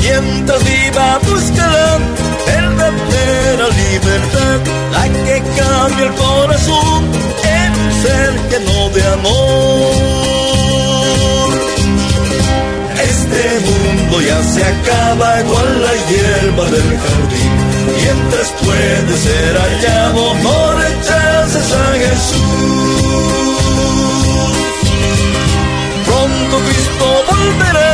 [0.01, 2.03] Mientras viva buscarán
[2.47, 4.61] verdadera libertad,
[4.93, 7.05] la que cambia el corazón
[7.45, 10.18] en un ser lleno de amor.
[13.39, 17.53] Este mundo ya se acaba igual la hierba del jardín,
[17.97, 23.29] mientras puede ser hallado, no rechaces a Jesús.
[26.05, 27.88] Pronto Cristo volverá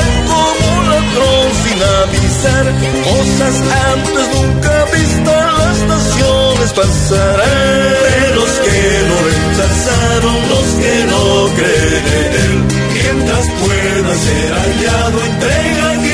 [2.44, 3.56] Cosas
[3.94, 7.90] antes nunca vistas, las naciones pasarán.
[8.04, 11.24] De los que lo rechazaron, los que no
[11.56, 12.56] creen.
[12.92, 16.13] Mientras pueda ser hallado, entrega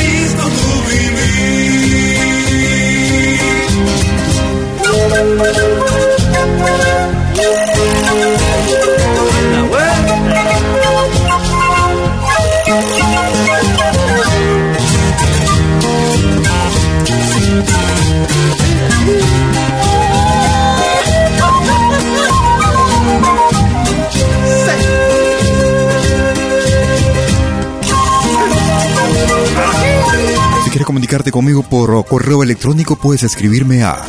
[31.10, 34.00] comunicarte conmigo por correo electrónico, puedes escribirme a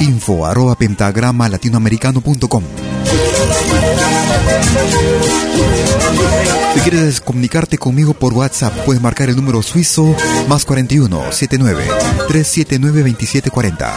[0.00, 2.64] info arroba pentagrama latinoamericano.com.
[6.74, 10.12] Si quieres comunicarte conmigo por WhatsApp, puedes marcar el número suizo
[10.48, 11.84] más 41 79
[12.26, 13.94] 379 2740.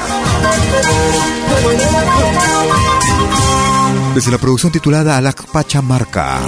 [4.13, 6.39] Desde la producción titulada Alak Pachamarca,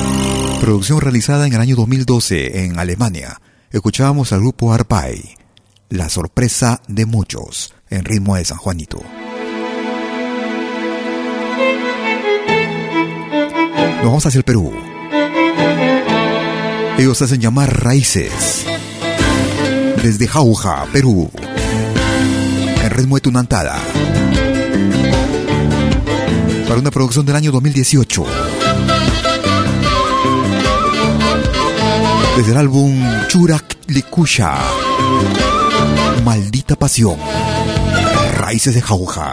[0.61, 3.41] producción realizada en el año 2012 en Alemania,
[3.71, 5.38] escuchábamos al grupo Arpay,
[5.89, 9.01] La sorpresa de muchos, en ritmo de San Juanito.
[13.95, 14.71] Nos vamos hacia el Perú.
[16.95, 18.67] Ellos hacen llamar Raíces.
[20.03, 21.31] Desde Jauja, Perú.
[22.83, 23.79] En ritmo de Tunantada.
[26.67, 28.25] Para una producción del año 2018.
[32.37, 34.55] Desde el álbum Churak Likusha.
[36.23, 37.17] Maldita pasión.
[38.37, 39.31] Raíces de Jauja.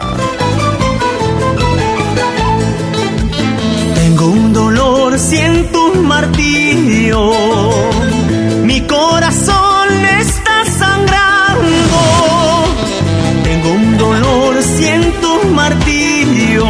[3.95, 7.31] Tengo un dolor, siento un martirio.
[8.63, 9.89] Mi corazón
[10.19, 11.99] está sangrando.
[13.43, 16.65] Tengo un dolor, siento un martirio.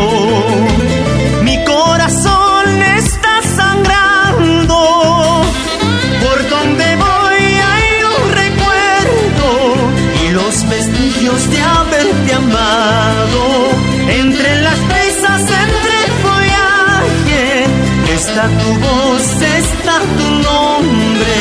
[18.37, 21.37] Está tu voz, está tu nombre.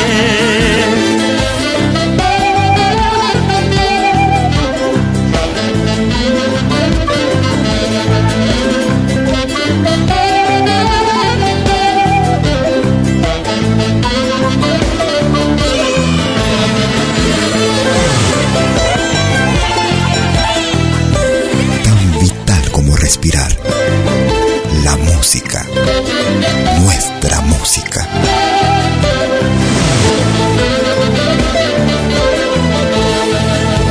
[21.83, 23.51] Tan vital como respirar.
[24.83, 25.46] La música.
[26.81, 28.07] Nuestra música.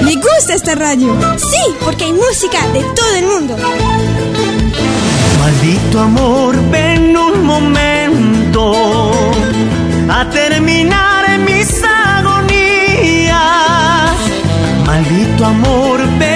[0.02, 1.16] Me gusta esta radio.
[1.38, 3.56] Sí, porque hay música de todo el mundo.
[5.40, 8.72] Maldito amor, ven un momento
[10.08, 13.36] a terminar mis agonías.
[14.86, 16.35] Maldito amor, ven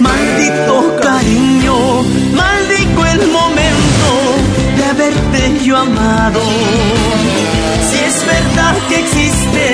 [0.00, 2.02] Maldito cariño,
[2.34, 4.10] maldigo el momento
[4.76, 6.40] de haberte yo amado.
[7.90, 9.64] Si es verdad que existe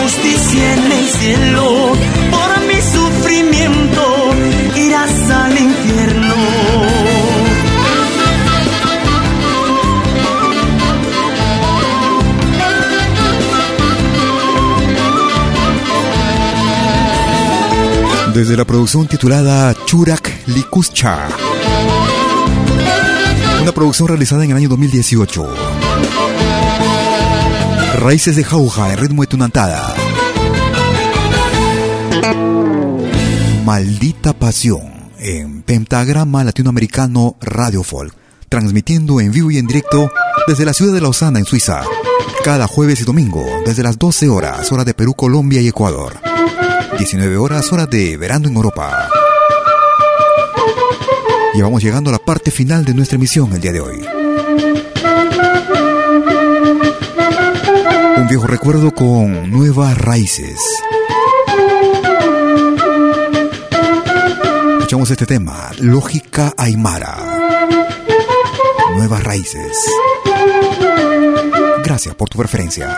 [0.00, 1.92] justicia en el cielo,
[2.30, 4.15] por mi sufrimiento
[18.36, 21.26] Desde la producción titulada Churak Likuscha.
[23.62, 25.54] Una producción realizada en el año 2018.
[27.98, 29.94] Raíces de Jauja en ritmo de.
[33.64, 34.82] Maldita pasión
[35.18, 38.14] en Pentagrama Latinoamericano Radio Folk,
[38.50, 40.12] transmitiendo en vivo y en directo
[40.46, 41.84] desde la ciudad de Lausana en Suiza,
[42.44, 46.25] cada jueves y domingo desde las 12 horas, hora de Perú, Colombia y Ecuador.
[46.98, 49.08] 19 horas, hora de verano en Europa.
[51.54, 54.06] Y vamos llegando a la parte final de nuestra emisión el día de hoy.
[58.16, 60.58] Un viejo recuerdo con nuevas raíces.
[64.78, 67.16] Escuchamos este tema, Lógica Aymara.
[68.94, 69.86] Nuevas raíces.
[71.84, 72.96] Gracias por tu preferencia.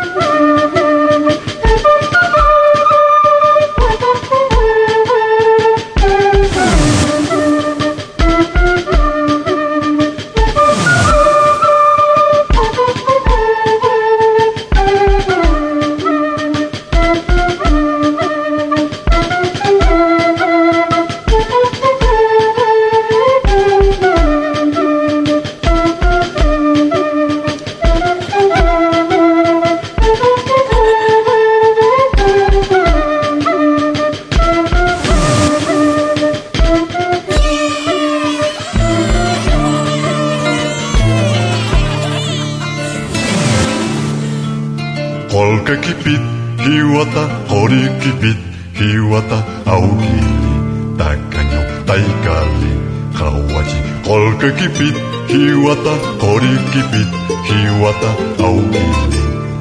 [55.28, 57.04] ひわたこりきび
[57.44, 57.52] ひ
[57.82, 58.08] わた
[58.42, 58.80] あおきり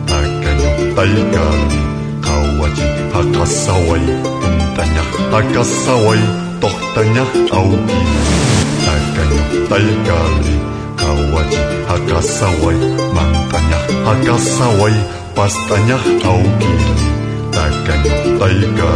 [0.07, 0.63] なかよ
[0.95, 1.37] たいか
[1.67, 1.75] り
[2.21, 2.25] か
[2.59, 2.81] わじ
[3.11, 4.31] はかさわいうん
[4.75, 6.17] たにゃはかさわい
[6.61, 7.21] とたにゃ
[7.51, 7.99] あおきり
[8.83, 9.35] なかよ
[9.67, 10.09] たいか
[10.41, 10.55] り
[10.95, 11.03] か
[11.35, 11.53] わじ
[11.85, 12.75] はかさわい
[13.13, 13.75] まんたにゃ
[14.07, 14.93] はかさわい
[15.35, 16.75] パスタにゃあおきり
[17.51, 18.07] なかよ
[18.39, 18.95] たいかり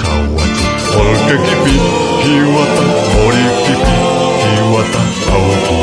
[0.00, 3.84] かわじこりきびひわたこりきび
[4.40, 4.96] ひわた
[5.30, 5.79] あおきり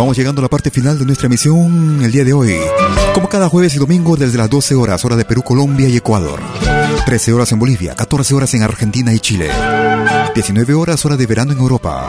[0.00, 2.56] vamos llegando a la parte final de nuestra emisión el día de hoy.
[3.12, 6.40] Como cada jueves y domingo desde las 12 horas, hora de Perú, Colombia y Ecuador.
[7.04, 9.50] 13 horas en Bolivia, 14 horas en Argentina y Chile.
[10.34, 12.08] 19 horas, hora de verano en Europa.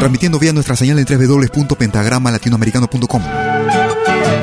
[0.00, 3.22] Transmitiendo vía nuestra señal en www.pentagramalatinoamericano.com.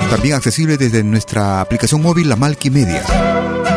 [0.09, 3.03] También accesible desde nuestra aplicación móvil La Malki Media.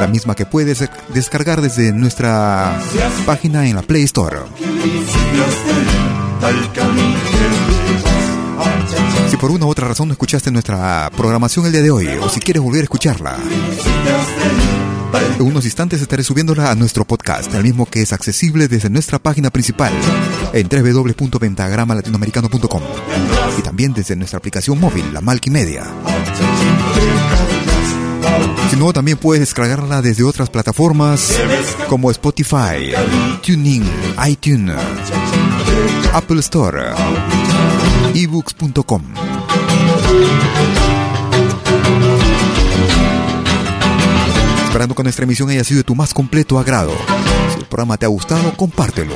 [0.00, 2.80] La misma que puedes descargar desde nuestra
[3.26, 4.36] página en la Play Store.
[9.28, 12.28] Si por una u otra razón no escuchaste nuestra programación el día de hoy, o
[12.28, 13.36] si quieres volver a escucharla,
[15.38, 19.18] en unos instantes estaré subiéndola a nuestro podcast, el mismo que es accesible desde nuestra
[19.18, 19.92] página principal
[20.52, 22.82] en www.pentagramalatinoamericano.com
[23.58, 25.84] y también desde nuestra aplicación móvil, la Media.
[28.70, 31.36] Si no, también puedes descargarla desde otras plataformas
[31.88, 32.92] como Spotify,
[33.44, 33.84] TuneIn,
[34.28, 34.76] iTunes,
[36.12, 36.92] Apple Store,
[38.14, 39.02] ebooks.com.
[44.64, 46.92] Esperando que nuestra emisión haya sido de tu más completo agrado.
[47.52, 49.14] Si el programa te ha gustado, compártelo.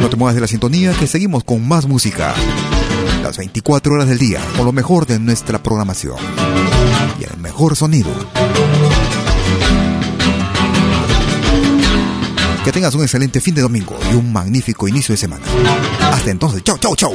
[0.00, 2.34] No te muevas de la sintonía, que seguimos con más música.
[3.22, 6.16] Las 24 horas del día, con lo mejor de nuestra programación.
[7.18, 8.10] Y el mejor sonido.
[12.66, 15.46] Que tengas un excelente fin de domingo y un magnífico inicio de semana.
[16.00, 17.14] Hasta entonces, chau, chau, chau.